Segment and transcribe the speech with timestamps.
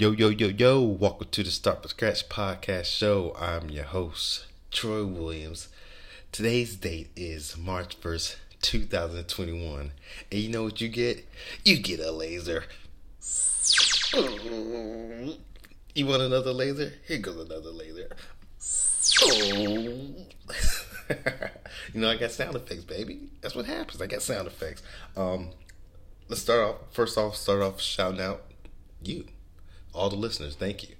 [0.00, 3.34] Yo, yo, yo, yo, welcome to the Start from Scratch podcast show.
[3.36, 5.66] I'm your host, Troy Williams.
[6.30, 9.90] Today's date is March 1st, 2021.
[10.30, 11.26] And you know what you get?
[11.64, 12.62] You get a laser.
[15.96, 16.92] You want another laser?
[17.08, 18.08] Here goes another laser.
[21.92, 23.30] you know, I got sound effects, baby.
[23.40, 24.00] That's what happens.
[24.00, 24.80] I got sound effects.
[25.16, 25.50] Um,
[26.28, 26.76] let's start off.
[26.92, 28.44] First off, start off shouting out
[29.02, 29.24] you,
[29.94, 30.54] all the listeners.
[30.56, 30.94] Thank you.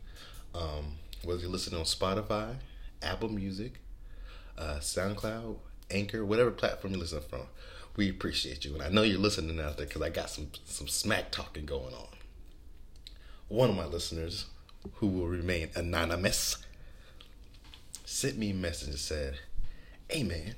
[0.54, 2.57] Um, whether you're listening on Spotify,
[3.03, 3.81] Apple Music,
[4.57, 5.57] uh, SoundCloud,
[5.90, 7.43] Anchor, whatever platform you listen from,
[7.96, 8.75] we appreciate you.
[8.75, 11.95] And I know you're listening out there because I got some some smack talking going
[11.95, 12.09] on.
[13.48, 14.46] One of my listeners,
[14.95, 16.59] who will remain anonymous,
[18.04, 19.39] sent me a message and said,
[20.09, 20.54] "Hey man,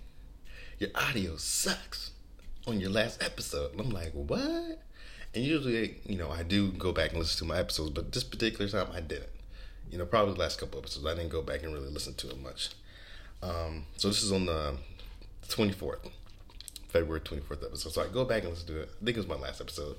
[0.78, 2.10] your audio sucks
[2.66, 4.82] on your last episode." And I'm like, "What?"
[5.34, 8.24] And usually, you know, I do go back and listen to my episodes, but this
[8.24, 9.30] particular time I didn't.
[9.90, 12.30] You know, probably the last couple episodes I didn't go back and really listen to
[12.30, 12.70] it much.
[13.42, 14.76] Um, so this is on the
[15.48, 16.10] 24th,
[16.88, 17.92] February 24th episode.
[17.92, 18.90] So I go back and listen to it.
[19.00, 19.96] I think it was my last episode,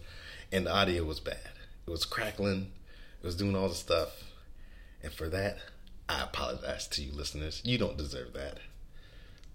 [0.52, 1.50] and the audio was bad.
[1.88, 2.72] It was crackling.
[3.22, 4.24] It was doing all the stuff,
[5.04, 5.58] and for that,
[6.10, 7.62] I apologize to you listeners.
[7.64, 8.58] You don't deserve that.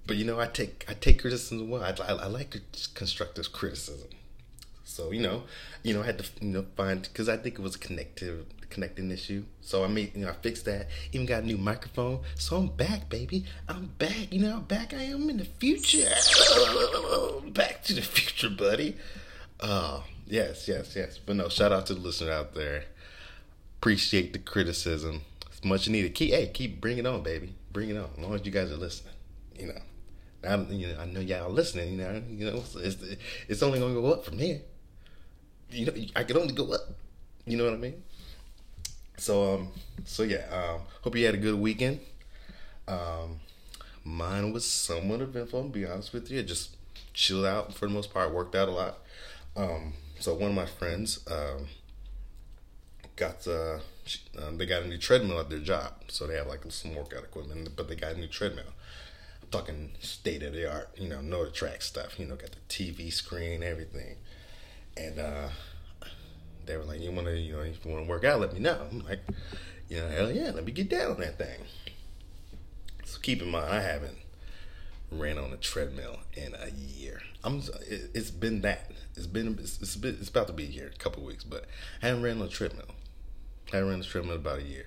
[0.06, 1.82] But you know, I take I take criticism well.
[1.82, 2.56] I, I, I like
[2.94, 4.08] constructive criticism.
[4.88, 5.42] So you know,
[5.82, 8.46] you know, I had to you know find because I think it was a connective
[8.70, 9.44] connecting issue.
[9.60, 10.86] So I made you know I fixed that.
[11.12, 12.20] Even got a new microphone.
[12.36, 13.44] So I'm back, baby.
[13.68, 14.32] I'm back.
[14.32, 16.08] You know back I am in the future.
[17.52, 18.96] back to the future, buddy.
[19.58, 21.18] Uh yes, yes, yes.
[21.18, 22.84] But no, shout out to the listener out there.
[23.80, 25.22] Appreciate the criticism.
[25.48, 26.14] It's much needed.
[26.14, 27.54] Keep hey, keep bring it on, baby.
[27.72, 28.10] Bring it on.
[28.16, 29.14] As long as you guys are listening,
[29.58, 29.80] you know.
[30.48, 31.90] I, you know, I know y'all listening.
[31.90, 32.98] You know, you know, it's
[33.48, 34.60] it's only gonna go up from here.
[35.70, 36.82] You know, I can only go up.
[37.46, 38.02] You know what I mean?
[39.18, 39.68] So um,
[40.04, 40.44] so yeah.
[40.50, 42.00] Um, hope you had a good weekend.
[42.88, 43.40] Um,
[44.04, 45.64] mine was somewhat eventful.
[45.64, 46.76] To be honest with you, I just
[47.14, 48.32] chilled out for the most part.
[48.32, 48.98] Worked out a lot.
[49.56, 51.68] Um, so one of my friends um
[53.16, 53.78] got uh,
[54.38, 57.24] um, they got a new treadmill at their job, so they have like some workout
[57.24, 58.72] equipment, but they got a new treadmill.
[59.42, 62.18] I'm talking state of the art, you know, no track stuff.
[62.18, 64.16] You know, got the TV screen, everything,
[64.96, 65.48] and uh,
[66.64, 68.52] they were like, "You want to, you know, if you want to work out, let
[68.52, 69.20] me know." I'm like,
[69.88, 71.60] "You know, hell yeah, let me get down on that thing."
[73.04, 74.16] So keep in mind, I haven't
[75.10, 77.22] ran on a treadmill in a year.
[77.44, 77.62] I'm.
[77.88, 78.90] It's been that.
[79.14, 79.58] It's been.
[79.60, 81.66] It's, it's, been, it's about to be here a couple weeks, but
[82.02, 82.94] I haven't ran on a treadmill.
[83.72, 84.86] I haven't ran the treadmill about a year.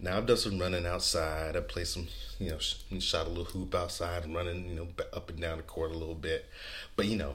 [0.00, 1.56] Now I've done some running outside.
[1.56, 2.06] I played some,
[2.38, 2.58] you know,
[3.00, 6.14] shot a little hoop outside running, you know, up and down the court a little
[6.14, 6.46] bit.
[6.94, 7.34] But you know,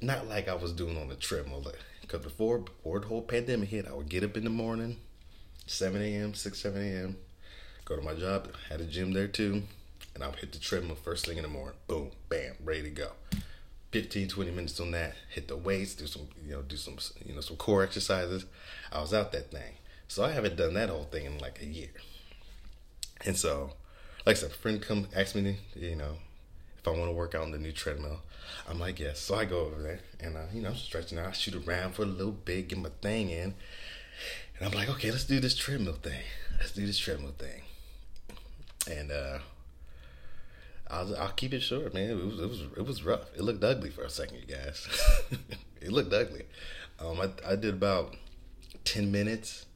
[0.00, 1.64] not like I was doing on the treadmill.
[2.00, 4.98] Because before before the whole pandemic hit, I would get up in the morning,
[5.66, 7.16] seven a.m., six seven a.m.,
[7.84, 8.48] go to my job.
[8.68, 9.62] Had a gym there too,
[10.14, 11.76] and I would hit the treadmill first thing in the morning.
[11.86, 13.10] Boom, bam, ready to go.
[13.92, 15.14] 15, 20 minutes on that.
[15.30, 18.44] Hit the weights, do some, you know, do some, you know, some core exercises.
[18.92, 19.74] I was out that thing.
[20.08, 21.90] So I haven't done that whole thing in like a year.
[23.24, 23.72] And so,
[24.26, 26.16] like I said, a friend come ask me, you know,
[26.86, 28.20] if I want to work out on the new treadmill.
[28.68, 29.18] I'm like, yes.
[29.18, 31.26] So I go over there and, uh, you know, I'm stretching out.
[31.26, 33.54] I shoot around for a little bit, get my thing in.
[34.58, 36.22] And I'm like, okay, let's do this treadmill thing.
[36.58, 37.62] Let's do this treadmill thing.
[38.90, 39.38] And, uh,
[40.88, 42.10] I'll, I'll keep it short, man.
[42.10, 43.34] It was, it was, it was rough.
[43.36, 44.86] It looked ugly for a second, you guys.
[45.80, 46.44] it looked ugly.
[47.00, 48.14] Um, I, I did about
[48.84, 49.66] 10 minutes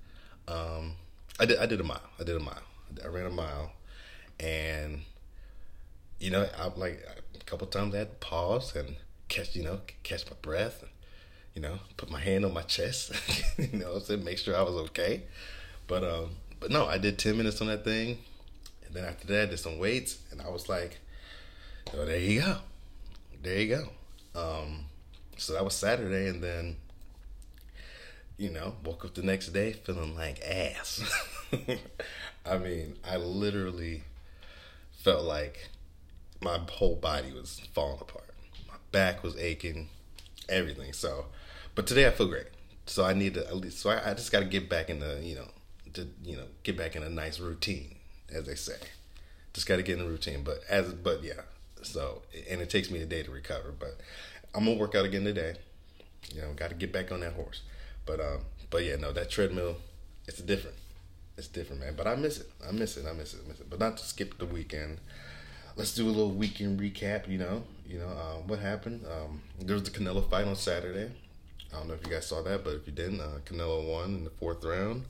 [0.46, 0.94] um,
[1.38, 1.58] I did.
[1.58, 2.02] I did a mile.
[2.18, 2.62] I did a mile.
[3.04, 3.72] I ran a mile,
[4.40, 5.02] and
[6.20, 7.04] you know, I like
[7.34, 8.96] a couple times I had to pause and
[9.28, 10.90] catch, you know, catch my breath, and
[11.54, 13.12] you know, put my hand on my chest,
[13.58, 15.22] you know, I to make sure I was okay.
[15.88, 18.18] But um, but no, I did ten minutes on that thing,
[18.86, 21.00] and then after that, I did some weights, and I was like,
[21.94, 22.56] oh, there you go,
[23.42, 23.88] there you go.
[24.40, 24.84] Um,
[25.38, 26.76] so that was Saturday, and then
[28.36, 31.02] you know, woke up the next day feeling like ass.
[32.46, 34.02] I mean, I literally
[34.92, 35.68] felt like
[36.40, 38.34] my whole body was falling apart.
[38.68, 39.88] My back was aching,
[40.48, 40.92] everything.
[40.92, 41.26] So,
[41.74, 42.48] but today I feel great.
[42.86, 43.78] So I need to at least.
[43.78, 45.48] So I, I just got to get back in the, you know,
[45.94, 47.96] to you know, get back in a nice routine,
[48.32, 48.76] as they say.
[49.52, 50.42] Just got to get in the routine.
[50.42, 51.42] But as, but yeah.
[51.82, 53.72] So, and it takes me a day to recover.
[53.78, 53.98] But
[54.54, 55.54] I'm gonna work out again today.
[56.34, 57.62] You know, got to get back on that horse.
[58.06, 58.40] But um,
[58.70, 59.76] but yeah, no, that treadmill,
[60.26, 60.76] it's different.
[61.36, 61.94] It's different, man.
[61.96, 62.50] But I miss it.
[62.66, 63.06] I miss it.
[63.06, 63.40] I miss it.
[63.44, 63.70] I miss it.
[63.70, 64.98] But not to skip the weekend.
[65.80, 67.26] Let's do a little weekend recap.
[67.26, 69.02] You know, you know uh, what happened.
[69.10, 71.10] Um, there was the Canelo fight on Saturday.
[71.72, 74.16] I don't know if you guys saw that, but if you didn't, uh, Canelo won
[74.16, 75.06] in the fourth round,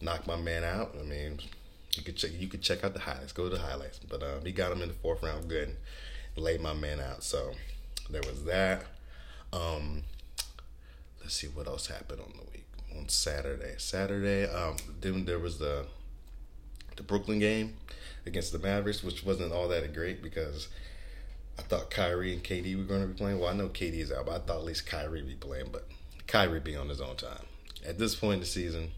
[0.00, 0.94] knocked my man out.
[0.96, 1.40] I mean,
[1.96, 3.98] you could check you could check out the highlights, go to the highlights.
[3.98, 5.74] But um, he got him in the fourth round, good,
[6.36, 7.24] laid my man out.
[7.24, 7.50] So
[8.08, 8.84] there was that.
[9.52, 10.04] Um,
[11.20, 12.66] let's see what else happened on the week
[12.96, 13.74] on Saturday.
[13.78, 15.86] Saturday, um, then there was the
[16.96, 17.76] the Brooklyn game
[18.26, 20.68] against the Mavericks, which wasn't all that great because
[21.58, 23.38] I thought Kyrie and KD were going to be playing.
[23.38, 25.68] Well, I know KD is out, but I thought at least Kyrie be playing.
[25.70, 25.86] But
[26.26, 27.46] Kyrie be on his own time.
[27.86, 28.92] At this point in the season,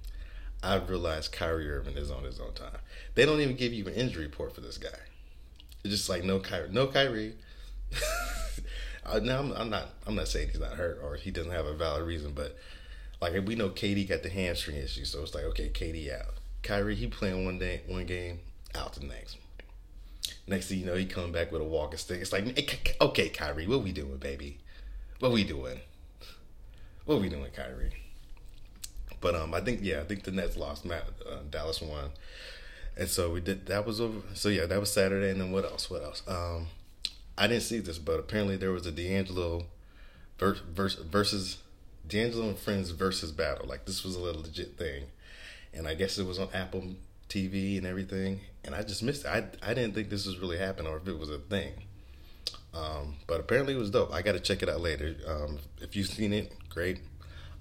[0.63, 2.79] I've realized Kyrie Irving is on his own time.
[3.15, 4.89] They don't even give you an injury report for this guy.
[5.85, 7.35] It's just like no Kyrie, no Kyrie.
[9.23, 9.89] now I'm, I'm, not.
[10.07, 12.57] I'm not saying he's not hurt or he doesn't have a valid reason, but
[13.21, 16.35] like we know, KD got the hamstring issue, so it's like okay, KD out.
[16.67, 18.41] Kyrie, he playing one day, one game,
[18.75, 19.37] out the next.
[20.47, 22.21] Next thing you know, he come back with a walking stick.
[22.21, 24.59] It's like, okay, Kyrie, what we doing, baby?
[25.21, 25.81] What we doing?
[27.05, 27.93] What we doing, Kyrie?
[29.21, 30.85] But um, I think yeah, I think the Nets lost.
[30.85, 32.11] Matt, uh, Dallas won,
[32.97, 33.67] and so we did.
[33.67, 34.21] That was over.
[34.35, 35.31] So yeah, that was Saturday.
[35.31, 35.89] And then what else?
[35.89, 36.23] What else?
[36.29, 36.67] Um,
[37.39, 39.65] I didn't see this, but apparently there was a D'Angelo
[40.39, 41.59] versus, versus
[42.07, 43.67] D'Angelo and Friends Verzuz battle.
[43.67, 45.05] Like this was a little legit thing,
[45.75, 46.85] and I guess it was on Apple
[47.29, 49.29] TV and everything, and I just missed it.
[49.29, 51.73] I I didn't think this was really happening or if it was a thing.
[52.75, 54.13] Um, but apparently it was dope.
[54.13, 55.17] I got to check it out later.
[55.27, 57.01] Um, if you've seen it, great.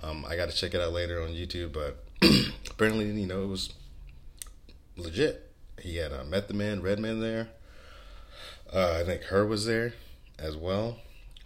[0.02, 1.72] Um, I got to check it out later on YouTube.
[1.72, 2.04] But
[2.70, 3.74] apparently, you know, it was
[4.98, 5.52] legit.
[5.82, 7.50] He had uh, Method Man, Redman there.
[8.74, 9.46] Uh, I think H.E.R.
[9.46, 9.94] was there
[10.40, 10.98] as well,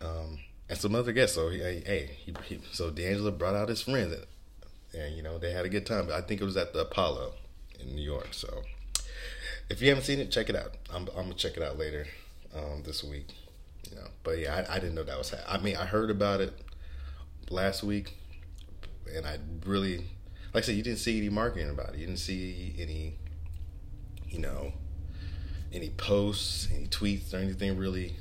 [0.02, 0.40] um,
[0.70, 1.36] and some other guests.
[1.36, 4.16] So he, hey, he, he, so D'Angelo brought out his friends,
[4.94, 6.10] and, you know they had a good time.
[6.12, 7.34] I think it was at the Apollo
[7.80, 8.30] in New York.
[8.32, 8.64] So
[9.70, 10.76] if you haven't seen it, check it out.
[10.94, 12.08] I'm, I'm gonna check it out later
[12.56, 13.36] um, this week.
[13.90, 15.34] You know, but yeah, I, I didn't know that was.
[15.48, 16.54] I mean, I heard about it
[17.50, 18.16] last week,
[19.16, 19.98] and I really,
[20.54, 22.00] like I said, you didn't see any marketing about it.
[22.00, 23.16] You didn't see any,
[24.28, 24.74] you know,
[25.72, 28.16] any posts, any tweets, or anything really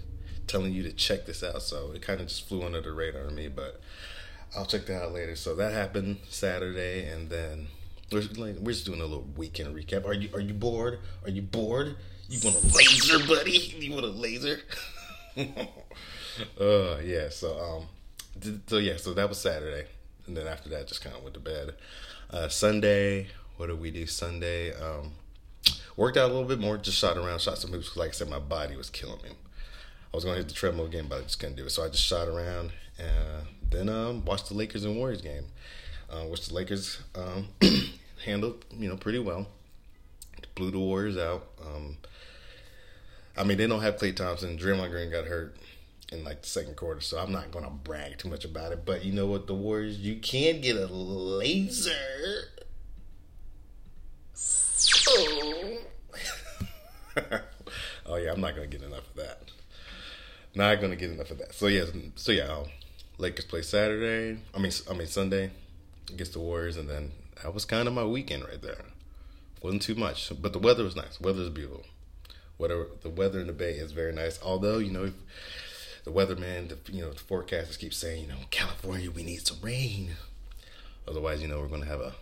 [0.47, 1.63] telling you to check this out.
[1.63, 3.49] So it kind of just flew under the radar on me.
[3.49, 3.81] But
[4.57, 5.37] I'll check that out later.
[5.37, 7.69] So that happened Saturday, and then
[8.11, 10.07] we're, like, we're just doing a little weekend recap.
[10.07, 11.01] Are you are you bored?
[11.25, 11.97] Are you bored?
[12.29, 13.59] You want a laser, buddy?
[13.79, 14.61] You want a laser?
[16.61, 17.29] uh, yeah.
[17.31, 18.97] So um, so yeah.
[18.97, 19.87] So that was Saturday,
[20.27, 21.75] and then after that, just kind of went to bed.
[22.31, 24.75] Uh, Sunday, what did we do Sunday?
[24.75, 25.13] Um,
[25.97, 26.77] worked out a little bit more.
[26.77, 27.97] Just shot around, shot some moves.
[27.97, 29.31] Like I said, my body was killing me.
[29.31, 31.71] I was gonna hit the treadmill again, but I just couldn't do it.
[31.71, 35.45] So I just shot around, and then um, watched the Lakers and Warriors game
[36.11, 37.49] uh, which the Lakers um,
[38.25, 39.47] handled, you know, pretty well.
[40.55, 41.49] Blew the Warriors out.
[41.65, 41.99] Um,
[43.37, 44.59] I mean, they don't have Klay Thompson.
[44.59, 45.57] Draymond Green got hurt
[46.11, 48.85] in like the second quarter, so I'm not gonna brag too much about it.
[48.85, 51.93] But you know what, the Warriors, you can get a laser.
[55.09, 55.79] Oh.
[58.07, 59.43] oh yeah, I'm not gonna get enough of that.
[60.55, 61.55] Not gonna get enough of that.
[61.55, 61.85] So yeah,
[62.17, 62.67] so yeah, um,
[63.19, 64.41] Lakers play Saturday.
[64.55, 65.51] I mean, I mean Sunday
[66.09, 67.11] against the Warriors, and then
[67.43, 68.85] that was kind of my weekend right there.
[69.61, 71.21] wasn't too much, but the weather was nice.
[71.21, 71.85] Weather is beautiful.
[72.57, 74.41] Whatever the weather in the Bay is very nice.
[74.43, 75.13] Although you know,
[76.05, 79.59] the weatherman, the you know, the forecasters keep saying, you know, California, we need some
[79.63, 80.11] rain.
[81.07, 82.15] Otherwise, you know, we're gonna have a,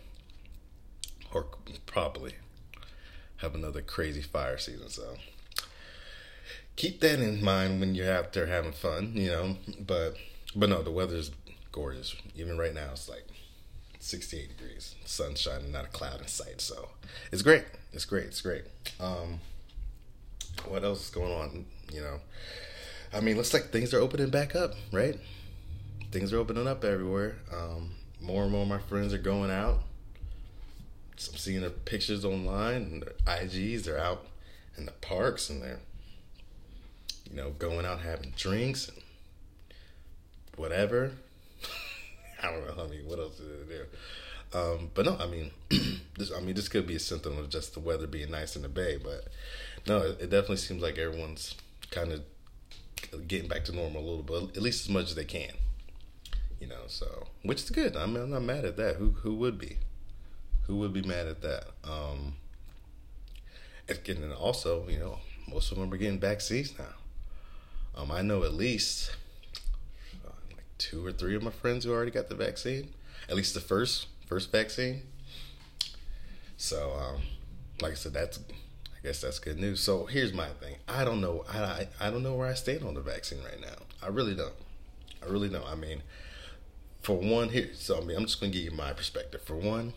[1.32, 1.46] or
[1.84, 2.34] probably
[3.38, 4.88] have another crazy fire season.
[4.88, 5.16] So
[6.76, 9.56] keep that in mind when you're out there having fun, you know.
[9.78, 10.16] But
[10.56, 11.30] but no, the weather's
[11.70, 12.16] gorgeous.
[12.34, 13.26] Even right now, it's like
[14.00, 16.60] 68 degrees, sunshine, not a cloud in sight.
[16.60, 16.88] So
[17.30, 17.64] it's great.
[17.92, 18.24] It's great.
[18.24, 18.64] It's great.
[18.98, 19.40] Um,
[20.66, 21.66] what else is going on?
[21.92, 22.20] You know,
[23.12, 25.18] I mean, looks like things are opening back up, right?
[26.10, 27.36] Things are opening up everywhere.
[27.52, 29.82] Um, more and more of my friends are going out.
[31.16, 33.84] So I'm seeing their pictures online and their IGs.
[33.84, 34.26] They're out
[34.76, 35.80] in the parks and they're,
[37.30, 38.98] you know, going out having drinks and
[40.56, 41.12] whatever.
[42.42, 42.84] I don't know.
[42.84, 43.86] I mean, what else is there?
[44.54, 45.50] Um, but no, I mean,
[46.16, 46.32] this.
[46.32, 48.68] I mean, this could be a symptom of just the weather being nice in the
[48.68, 48.98] bay.
[49.02, 49.28] But
[49.86, 51.54] no, it, it definitely seems like everyone's
[51.90, 52.22] kind of
[53.28, 55.52] getting back to normal a little bit, at least as much as they can.
[56.60, 57.96] You know, so which is good.
[57.96, 58.96] I mean, I'm not mad at that.
[58.96, 59.78] Who who would be?
[60.66, 61.66] Who would be mad at that?
[61.84, 62.34] Um,
[63.88, 68.00] and also, you know, most of them are getting vaccines now.
[68.00, 69.14] Um, I know at least
[70.78, 72.94] two or three of my friends who already got the vaccine,
[73.28, 75.02] at least the first first vaccine.
[76.56, 77.22] So, um,
[77.80, 79.80] like I said, that's I guess that's good news.
[79.80, 80.76] So here's my thing.
[80.88, 81.44] I don't know.
[81.48, 83.76] I, I don't know where I stand on the vaccine right now.
[84.02, 84.54] I really don't.
[85.22, 85.66] I really don't.
[85.66, 86.02] I mean,
[87.02, 87.70] for one, here.
[87.74, 89.42] So I mean, I'm just gonna give you my perspective.
[89.42, 89.92] For one,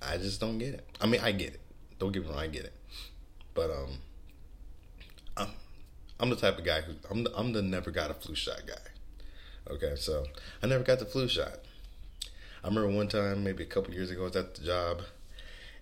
[0.00, 0.86] I just don't get it.
[1.00, 1.60] I mean, I get it.
[1.98, 2.74] Don't get me wrong, I get it.
[3.54, 3.98] But um,
[5.36, 5.48] I'm
[6.20, 8.62] I'm the type of guy who I'm the, I'm the never got a flu shot
[8.66, 8.74] guy.
[9.68, 10.24] Okay, so
[10.62, 11.58] I never got the flu shot.
[12.62, 15.02] I remember one time, maybe a couple years ago, I was at the job,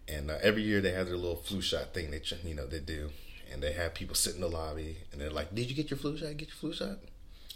[0.09, 2.11] and uh, every year they have their little flu shot thing.
[2.11, 3.11] They you know they do,
[3.53, 5.99] and they have people sit in the lobby, and they're like, "Did you get your
[5.99, 6.37] flu shot?
[6.37, 6.99] Get your flu shot?"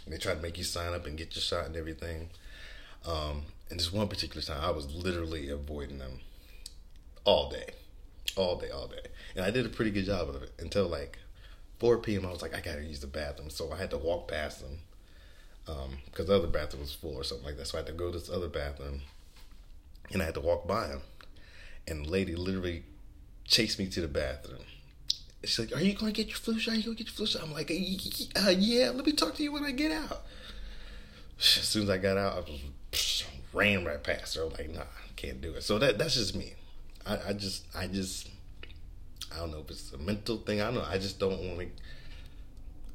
[0.04, 2.28] And they try to make you sign up and get your shot and everything.
[3.06, 6.20] Um, and this one particular time, I was literally avoiding them
[7.24, 7.70] all day,
[8.36, 11.18] all day, all day, and I did a pretty good job of it until like
[11.78, 12.26] 4 p.m.
[12.26, 14.80] I was like, I gotta use the bathroom, so I had to walk past them
[16.06, 17.66] because um, the other bathroom was full or something like that.
[17.66, 19.02] So I had to go to this other bathroom,
[20.12, 21.02] and I had to walk by him,
[21.86, 22.84] and the lady literally
[23.44, 24.62] chased me to the bathroom.
[25.44, 26.74] She's like, "Are you going to get your flu shot?
[26.74, 29.34] Are you going to get your flu shot?" I'm like, uh, "Yeah, let me talk
[29.36, 30.22] to you when I get out."
[31.38, 34.44] As soon as I got out, I was ran right past her.
[34.44, 36.54] I'm like, "Nah, I can't do it." So that that's just me.
[37.06, 38.28] I, I just I just
[39.34, 40.60] I don't know if it's a mental thing.
[40.60, 40.86] I don't know.
[40.88, 41.68] I just don't want to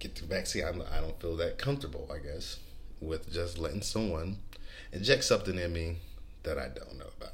[0.03, 0.65] get the vaccine.
[0.65, 2.09] I'm, I don't feel that comfortable.
[2.13, 2.59] I guess
[2.99, 4.37] with just letting someone
[4.91, 5.97] inject something in me
[6.43, 7.33] that I don't know about.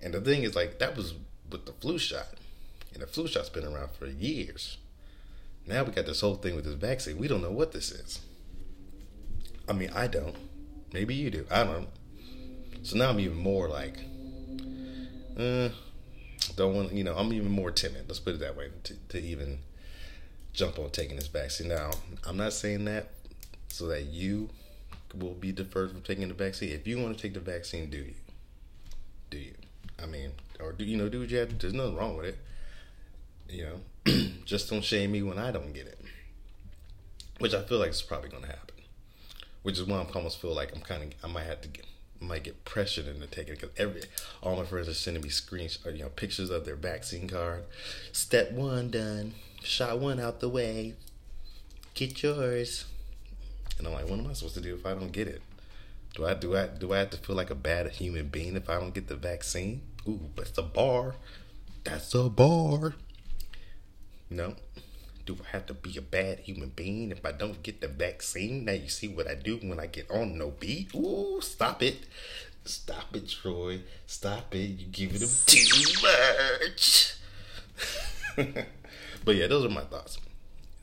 [0.00, 1.14] And the thing is, like that was
[1.50, 2.28] with the flu shot,
[2.94, 4.78] and the flu shot's been around for years.
[5.66, 7.18] Now we got this whole thing with this vaccine.
[7.18, 8.20] We don't know what this is.
[9.68, 10.36] I mean, I don't.
[10.92, 11.46] Maybe you do.
[11.50, 11.88] I don't.
[12.82, 13.96] So now I'm even more like,
[15.38, 15.68] uh,
[16.56, 16.92] don't want.
[16.92, 18.04] You know, I'm even more timid.
[18.08, 19.60] Let's put it that way to, to even
[20.52, 21.68] jump on taking this vaccine.
[21.68, 21.90] Now,
[22.26, 23.08] I'm not saying that
[23.68, 24.50] so that you
[25.14, 26.70] will be deferred from taking the vaccine.
[26.70, 28.14] If you want to take the vaccine, do you?
[29.30, 29.54] Do you?
[30.02, 31.08] I mean, or do you know?
[31.08, 31.54] Do what you have to.
[31.54, 32.38] There's nothing wrong with it.
[33.48, 33.66] You
[34.06, 34.12] know,
[34.44, 36.00] just don't shame me when I don't get it,
[37.38, 38.76] which I feel like is probably going to happen.
[39.62, 41.86] Which is why I'm almost feel like I'm kind of I might have to get
[42.22, 44.02] might get pressured into taking it because every
[44.42, 47.64] all my friends are sending me screens or you know pictures of their vaccine card.
[48.12, 50.94] Step one done, shot one out the way.
[51.94, 52.86] Get yours.
[53.78, 55.42] And I'm like, what am I supposed to do if I don't get it?
[56.14, 58.68] Do I do I do I have to feel like a bad human being if
[58.68, 59.82] I don't get the vaccine?
[60.06, 61.14] Ooh, that's a bar.
[61.84, 62.94] That's a bar.
[64.28, 64.54] No.
[65.24, 68.64] Do I have to be a bad human being if I don't get the vaccine?
[68.64, 70.94] Now you see what I do when I get on no beat.
[70.94, 72.06] Ooh, stop it.
[72.64, 73.80] Stop it, Troy.
[74.06, 74.58] Stop it.
[74.58, 77.16] You give it too much.
[79.24, 80.18] but yeah, those are my thoughts.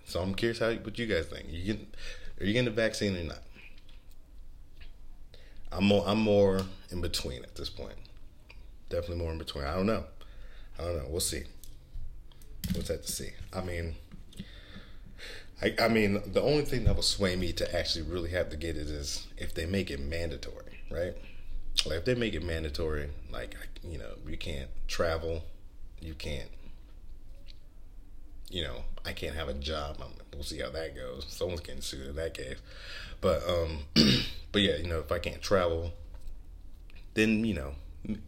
[0.05, 1.45] So I'm curious how what you guys think.
[1.49, 1.87] You get,
[2.39, 3.41] are you getting the vaccine or not?
[5.71, 7.95] I'm more I'm more in between at this point.
[8.89, 9.65] Definitely more in between.
[9.65, 10.03] I don't know.
[10.79, 11.05] I don't know.
[11.09, 11.43] We'll see.
[12.73, 13.29] We'll have to see.
[13.53, 13.95] I mean,
[15.61, 18.57] I, I mean, the only thing that will sway me to actually really have to
[18.57, 21.13] get it is if they make it mandatory, right?
[21.85, 25.43] Like if they make it mandatory, like you know, you can't travel,
[26.01, 26.49] you can't,
[28.49, 29.97] you know, I can't have a job.
[30.01, 31.25] I'm, we'll see how that goes.
[31.29, 32.57] Someone's getting sued in that case,
[33.19, 33.79] but um,
[34.51, 35.91] but yeah, you know, if I can't travel,
[37.15, 37.73] then you know,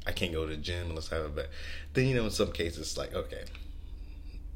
[0.06, 1.48] I can't go to the gym unless I have a bed.
[1.94, 3.46] Then you know, in some cases, like okay,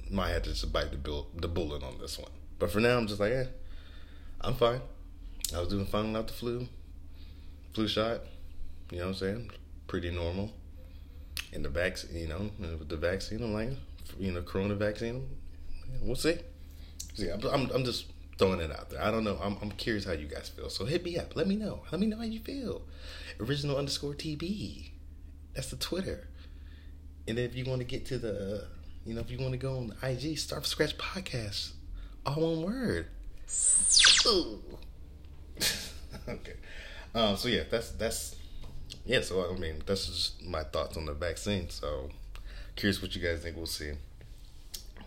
[0.09, 2.31] might have to just bite the, the bullet on this one.
[2.59, 3.45] But for now, I'm just like, eh,
[4.41, 4.81] I'm fine.
[5.55, 6.67] I was doing fine without the flu,
[7.73, 8.21] flu shot.
[8.91, 9.51] You know what I'm saying?
[9.87, 10.53] Pretty normal.
[11.53, 13.69] And the vaccine, you know, with the vaccine, I'm like,
[14.19, 15.27] you know, corona vaccine,
[16.01, 16.37] we'll see.
[17.15, 18.05] See, I'm, I'm, I'm just
[18.37, 19.01] throwing it out there.
[19.01, 19.37] I don't know.
[19.41, 20.69] I'm, I'm curious how you guys feel.
[20.69, 21.35] So hit me up.
[21.35, 21.83] Let me know.
[21.91, 22.81] Let me know how you feel.
[23.39, 24.91] Original underscore TB.
[25.53, 26.27] That's the Twitter.
[27.27, 28.67] And if you want to get to the,
[29.05, 31.71] you know, if you want to go on the IG, Start from Scratch Podcast
[32.25, 33.07] all one word.
[36.27, 36.53] okay.
[37.13, 38.35] Um, so yeah, that's that's
[39.05, 39.21] yeah.
[39.21, 41.69] So I mean, that's just my thoughts on the vaccine.
[41.69, 42.09] So
[42.75, 43.55] curious what you guys think.
[43.55, 43.91] We'll see.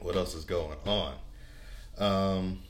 [0.01, 1.15] What else is going on?
[1.99, 2.61] Um,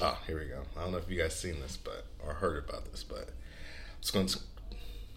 [0.00, 0.62] ah, here we go.
[0.76, 4.00] I don't know if you guys seen this, but or heard about this, but I'm
[4.00, 4.38] just going to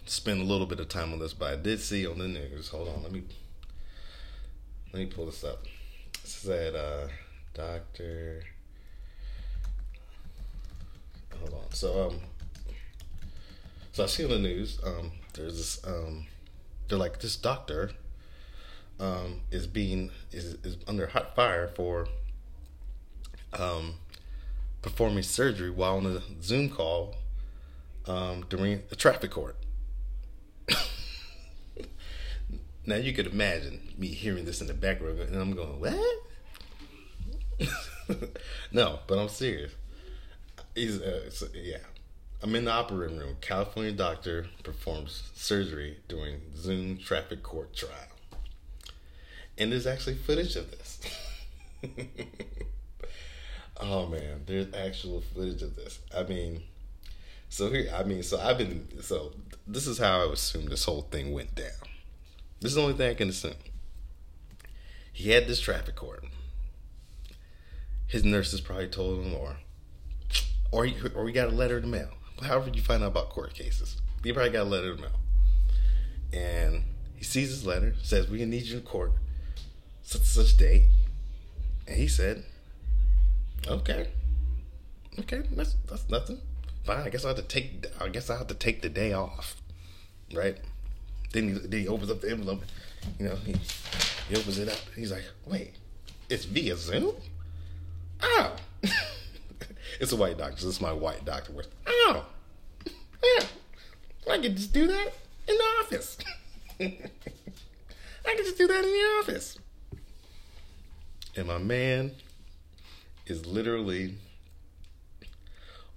[0.04, 1.32] spend a little bit of time on this.
[1.32, 2.68] But I did see on the news.
[2.68, 3.22] Hold on, let me
[4.92, 5.64] let me pull this up.
[6.22, 7.08] It said uh,
[7.54, 8.42] Doctor
[11.40, 11.72] hold on.
[11.72, 12.20] So um,
[13.92, 16.26] so I see on the news um, there's this um,
[16.88, 17.90] they're like this doctor
[18.98, 22.08] um is being is is under hot fire for
[23.52, 23.94] um
[24.80, 27.14] performing surgery while on a Zoom call
[28.06, 29.56] um during a traffic court.
[32.86, 35.98] now you could imagine me hearing this in the background and I'm going, what?
[38.72, 39.72] no, but I'm serious
[40.76, 41.78] he's uh, yeah.
[42.42, 43.36] I'm in the operating room.
[43.40, 47.92] California doctor performs surgery during Zoom traffic court trial.
[49.58, 51.00] And there's actually footage of this.
[53.80, 55.98] oh man, there's actual footage of this.
[56.14, 56.62] I mean,
[57.48, 59.32] so here, I mean, so I've been, so
[59.66, 61.70] this is how I assume this whole thing went down.
[62.60, 63.54] This is the only thing I can assume.
[65.12, 66.24] He had this traffic court.
[68.06, 69.56] His nurses probably told him, or,
[70.76, 72.10] or he, or he got a letter in the mail.
[72.42, 75.20] However, you find out about court cases, you probably got a letter in the mail,
[76.32, 76.82] and
[77.14, 79.12] he sees his letter, says, "We need you in court,
[80.02, 80.88] such and such date,"
[81.86, 82.44] and he said,
[83.66, 84.08] "Okay,
[85.18, 86.40] okay, that's that's nothing."
[86.86, 87.04] fine.
[87.04, 87.86] I guess I have to take.
[88.00, 89.56] I guess I have to take the day off,
[90.32, 90.56] right?
[91.32, 92.62] Then he, then he opens up the envelope.
[93.18, 93.56] You know, he
[94.28, 94.78] he opens it up.
[94.94, 95.74] He's like, "Wait,
[96.30, 97.16] it's via Zoom?
[98.22, 98.56] Oh,
[100.00, 100.56] it's a white doctor.
[100.56, 101.52] This is my white doctor.
[101.86, 102.26] Oh,
[102.86, 103.46] yeah,
[104.30, 105.12] I can just do that
[105.48, 106.18] in the office.
[106.80, 107.08] I
[108.24, 109.58] can just do that in the office."
[111.36, 112.12] And my man
[113.26, 114.14] is literally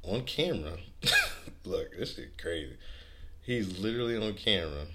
[0.03, 0.77] on camera.
[1.65, 2.77] Look, this shit crazy.
[3.41, 4.86] He's literally on camera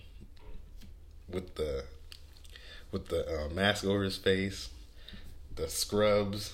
[1.29, 1.85] with the
[2.93, 4.69] with the uh, mask over his face,
[5.57, 6.53] the scrubs,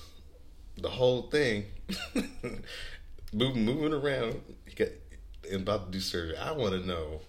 [0.81, 1.65] the whole thing,
[3.33, 4.41] moving moving around.
[4.65, 4.89] He got
[5.53, 6.37] about to do surgery.
[6.37, 7.21] I want to know.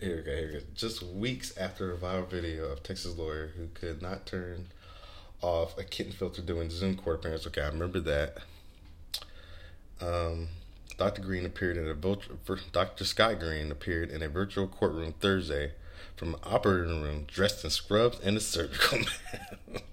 [0.00, 0.36] Here we go.
[0.36, 0.64] Here we go.
[0.74, 4.68] Just weeks after a viral video of Texas lawyer who could not turn
[5.40, 7.46] off a kitten filter doing Zoom court appearance.
[7.46, 8.38] Okay, I remember that.
[10.00, 10.48] Um,
[10.98, 11.22] Dr.
[11.22, 12.36] Green appeared in a virtual,
[12.72, 13.04] Dr.
[13.04, 15.72] Scott Green appeared in a virtual courtroom Thursday
[16.16, 19.84] from an operating room dressed in scrubs and a surgical mask.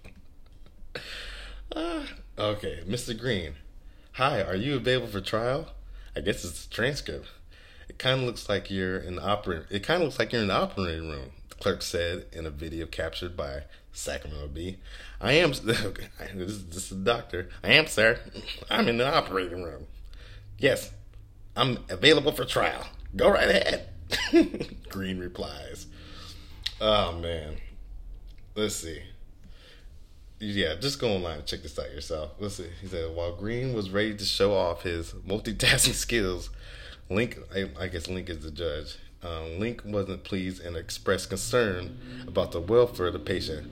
[1.75, 2.03] uh,
[2.41, 3.17] okay, Mr.
[3.17, 3.55] Green.
[4.13, 5.67] Hi, are you available for trial?
[6.15, 7.27] I guess it's a transcript.
[7.87, 9.67] It kind of looks like you're in the operating.
[9.69, 11.31] It kind of looks like you're in the operating room.
[11.49, 14.77] The clerk said in a video captured by Sacramento Bee.
[15.19, 15.51] I am.
[15.67, 17.49] Okay, this, is, this is the doctor.
[17.63, 18.19] I am, sir.
[18.69, 19.87] I'm in the operating room.
[20.57, 20.91] Yes,
[21.55, 22.87] I'm available for trial.
[23.15, 23.89] Go right ahead.
[24.89, 25.87] Green replies.
[26.79, 27.57] Oh man.
[28.55, 29.01] Let's see.
[30.43, 32.31] Yeah, just go online and check this out yourself.
[32.39, 32.65] Let's see.
[32.81, 36.49] He said while Green was ready to show off his multitasking skills,
[37.11, 38.97] Link, I, I guess Link is the judge.
[39.21, 43.71] Um, Link wasn't pleased and expressed concern about the welfare of the patient.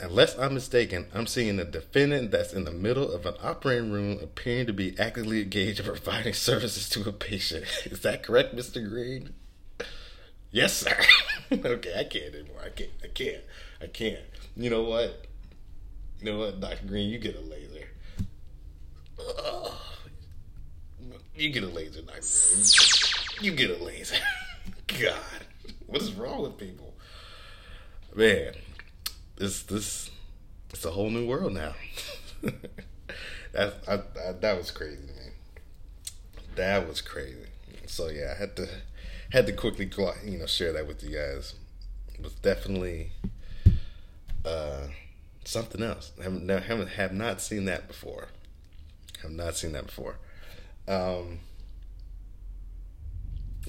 [0.00, 4.18] Unless I'm mistaken, I'm seeing a defendant that's in the middle of an operating room
[4.22, 7.66] appearing to be actively engaged in providing services to a patient.
[7.84, 8.86] Is that correct, Mr.
[8.88, 9.34] Green?
[10.50, 10.96] Yes, sir.
[11.52, 12.62] okay, I can't anymore.
[12.64, 12.90] I can't.
[13.04, 13.42] I can't.
[13.82, 14.20] I can't.
[14.56, 15.26] You know what?
[16.18, 16.86] You know what, Dr.
[16.86, 17.86] Green, you get a laser.
[19.20, 19.72] Ugh.
[21.34, 22.22] You get a laser, Dr.
[22.22, 23.44] Green.
[23.44, 24.16] You get a laser.
[24.86, 25.20] God,
[25.86, 26.94] what is wrong with people?
[28.14, 28.54] Man,
[29.36, 30.10] this this
[30.70, 31.74] it's a whole new world now.
[33.52, 35.32] that I, I, that was crazy, man.
[36.54, 37.46] That was crazy.
[37.86, 38.68] So yeah, I had to
[39.32, 39.90] had to quickly
[40.24, 41.54] you know share that with you guys.
[42.14, 43.12] It was definitely
[44.46, 44.88] uh,
[45.44, 46.12] something else.
[46.18, 48.28] I haven't, haven't have not seen that before.
[49.22, 50.16] Have not seen that before.
[50.86, 51.40] Um,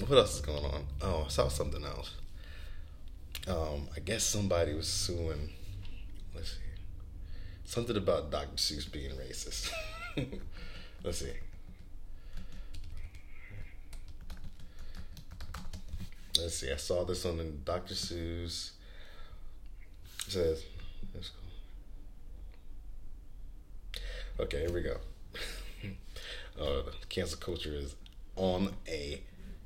[0.06, 0.84] what else is going on?
[1.02, 2.14] Oh, I saw something else.
[3.48, 5.50] Um, I guess somebody was suing
[6.38, 6.58] Let's see.
[7.64, 8.56] Something about Dr.
[8.56, 9.72] Seuss being racist.
[11.04, 11.32] Let's see.
[16.38, 16.70] Let's see.
[16.70, 17.94] I saw this on the Dr.
[17.94, 18.70] Seuss.
[20.28, 20.62] Says,
[21.14, 21.38] let's go.
[24.40, 24.98] Okay, here we go.
[26.62, 27.96] uh, cancel culture is
[28.36, 29.22] on a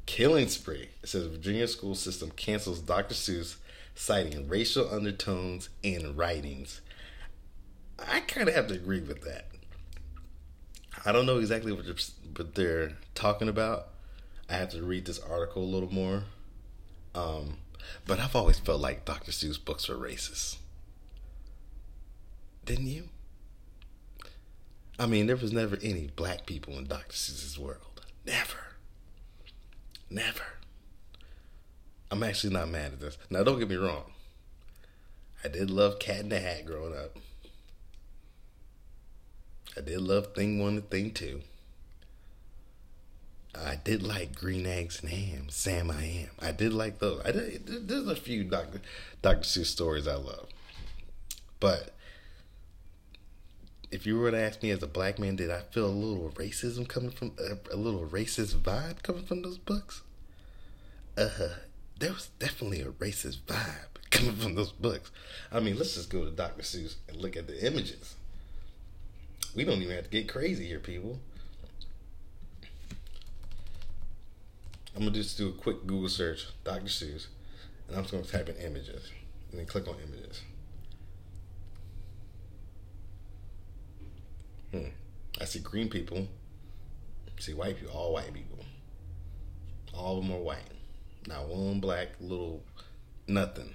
[0.06, 0.88] killing spree.
[1.02, 3.14] It says Virginia school system cancels Dr.
[3.14, 3.56] Seuss
[3.96, 6.80] citing racial undertones in writings.
[7.98, 9.48] I kind of have to agree with that.
[11.04, 11.96] I don't know exactly what they're,
[12.36, 13.88] what they're talking about.
[14.48, 16.22] I have to read this article a little more.
[17.16, 17.58] Um,
[18.06, 19.32] but I've always felt like Dr.
[19.32, 20.56] Seuss books were racist.
[22.64, 23.08] Didn't you?
[24.98, 27.14] I mean, there was never any black people in Dr.
[27.14, 28.06] Seuss's world.
[28.24, 28.76] Never.
[30.08, 30.44] Never.
[32.10, 33.18] I'm actually not mad at this.
[33.30, 34.12] Now, don't get me wrong.
[35.42, 37.16] I did love Cat in the Hat growing up.
[39.76, 41.40] I did love Thing One and Thing Two.
[43.54, 46.30] I did like Green Eggs and Ham, Sam I Am.
[46.40, 47.20] I did like those.
[47.24, 48.80] I did, there's a few Dr.
[49.20, 49.42] Dr.
[49.42, 50.48] Seuss stories I love.
[51.60, 51.94] But
[53.90, 56.30] if you were to ask me as a black man, did I feel a little
[56.30, 60.02] racism coming from a, a little racist vibe coming from those books?
[61.16, 61.28] Uh,
[61.98, 65.10] there was definitely a racist vibe coming from those books.
[65.52, 66.62] I mean, let's just go to Dr.
[66.62, 68.16] Seuss and look at the images.
[69.54, 71.20] We don't even have to get crazy here, people.
[74.94, 76.84] I'm gonna just do a quick Google search, Dr.
[76.86, 77.26] Seuss,
[77.88, 79.10] and I'm just gonna type in images
[79.50, 80.42] and then click on images.
[84.70, 84.90] Hmm.
[85.40, 86.28] I see green people.
[87.26, 88.64] I see white people, all white people.
[89.94, 90.60] All of them are white.
[91.26, 92.62] Not one black little
[93.26, 93.74] nothing.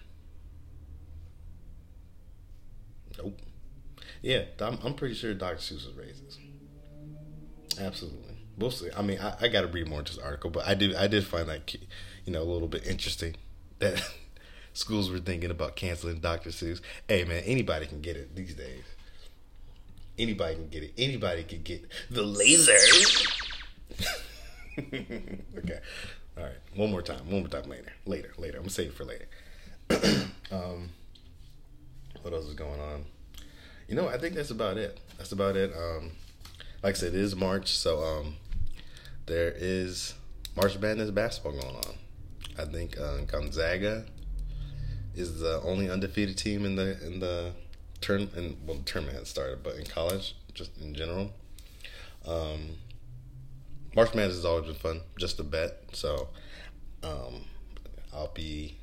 [3.18, 3.40] Nope.
[4.22, 5.58] Yeah, I'm, I'm pretty sure Dr.
[5.58, 6.38] Seuss was racist.
[7.80, 8.36] Absolutely.
[8.58, 8.90] We'll see.
[8.96, 11.08] I mean, I, I got to read more into this article, but I do I
[11.08, 11.76] did find that
[12.26, 13.36] you know a little bit interesting
[13.80, 14.02] that
[14.74, 16.50] schools were thinking about canceling Dr.
[16.50, 16.82] Seuss.
[17.08, 18.84] Hey man, anybody can get it these days.
[20.18, 20.94] Anybody can get it.
[20.98, 22.72] Anybody can get the laser.
[24.80, 25.80] okay.
[26.38, 26.58] All right.
[26.76, 27.30] One more time.
[27.30, 27.94] One more time later.
[28.06, 28.34] Later.
[28.38, 28.58] Later.
[28.58, 29.28] I'm gonna save it for later.
[30.52, 30.90] um,
[32.24, 33.06] what else is going on?
[33.88, 35.00] You know, I think that's about it.
[35.18, 35.72] That's about it.
[35.76, 36.12] Um,
[36.84, 38.36] like I said, it is March, so um,
[39.28, 40.16] there is
[40.56, 41.96] March Madness basketball going on.
[42.58, 44.06] I think uh, Gonzaga
[45.16, 47.52] is the only undefeated team in the in the
[48.02, 51.32] turn and well the tournament had started, but in college, just in general.
[52.26, 52.78] Um,
[53.96, 55.84] March Madness has always been fun, just a bet.
[55.94, 56.30] So
[57.04, 57.46] um,
[58.14, 58.78] I'll be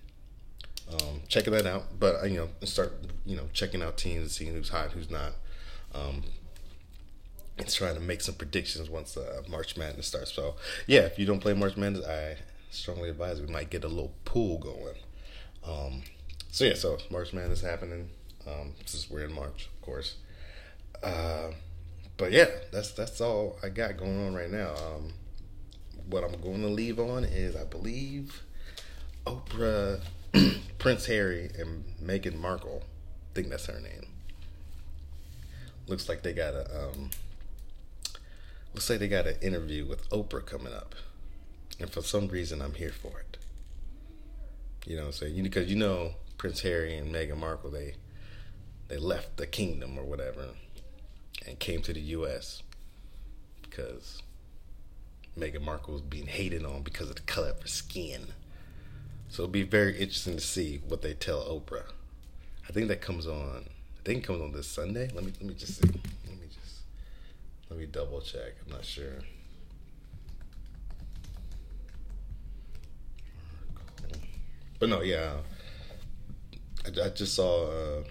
[0.92, 1.98] um, checking that out.
[1.98, 2.92] But uh, you know, start
[3.24, 5.32] you know checking out teams and seeing who's hot, who's not.
[5.94, 6.22] Um,
[7.58, 10.32] and trying to make some predictions once uh, March Madness starts.
[10.32, 12.36] So yeah, if you don't play March Madness, I
[12.70, 14.96] strongly advise we might get a little pool going.
[15.66, 16.02] Um,
[16.50, 18.10] so yeah, so March Madness happening.
[18.46, 20.16] Um, since we're in March, of course.
[21.02, 21.52] Uh,
[22.16, 24.74] but yeah, that's that's all I got going on right now.
[24.74, 25.14] Um,
[26.08, 28.42] what I'm going to leave on is, I believe,
[29.26, 30.02] Oprah,
[30.78, 32.82] Prince Harry, and Meghan Markle.
[32.84, 34.06] I think that's her name.
[35.86, 37.10] Looks like they got a um,
[38.74, 40.94] looks like they got an interview with Oprah coming up,
[41.78, 43.38] and for some reason I'm here for it.
[44.84, 45.42] You know what I'm saying?
[45.42, 47.94] Because you know Prince Harry and Meghan Markle they
[48.88, 50.48] they left the kingdom or whatever
[51.46, 52.62] and came to the U.S.
[53.62, 54.22] because
[55.38, 58.26] Meghan Markle was being hated on because of the color of her skin.
[59.28, 61.86] So it'll be very interesting to see what they tell Oprah.
[62.68, 63.64] I think that comes on.
[63.66, 65.10] I think it comes on this Sunday.
[65.14, 65.88] Let me let me just see.
[67.74, 68.52] Let me double check.
[68.64, 69.18] I'm not sure.
[74.78, 75.38] But no, yeah.
[76.86, 78.04] I, I just saw a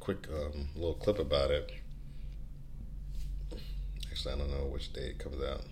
[0.00, 1.70] quick um, little clip about it.
[4.10, 5.62] Actually, I don't know which day it comes out.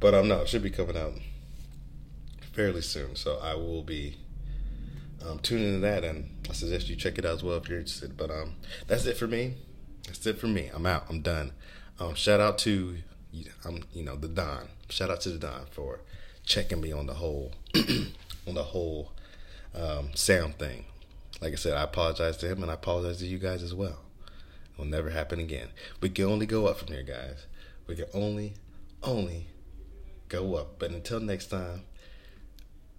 [0.00, 1.12] But um, no, it should be coming out
[2.52, 3.14] fairly soon.
[3.14, 4.16] So I will be
[5.24, 7.78] um, tuning into that, and I suggest you check it out as well if you're
[7.78, 8.16] interested.
[8.16, 8.56] But um,
[8.88, 9.54] that's it for me.
[10.08, 10.68] That's it for me.
[10.74, 11.04] I'm out.
[11.08, 11.52] I'm done.
[11.98, 12.96] Um, shout out to
[13.64, 14.68] um, you know the Don.
[14.88, 16.00] Shout out to the Don for
[16.44, 17.52] checking me on the whole
[18.46, 19.12] on the whole
[19.74, 20.84] um, sound thing.
[21.40, 24.00] Like I said, I apologize to him, and I apologize to you guys as well.
[24.72, 25.68] It will never happen again.
[26.00, 27.46] We can only go up from here, guys.
[27.86, 28.54] We can only,
[29.02, 29.48] only
[30.28, 30.78] go up.
[30.78, 31.82] But until next time,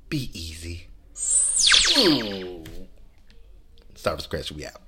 [0.10, 0.88] be easy.
[3.96, 4.52] Start from scratch.
[4.52, 4.85] We out.